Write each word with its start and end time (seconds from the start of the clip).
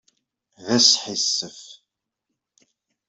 D 0.63 0.67
asḥissef! 0.77 1.59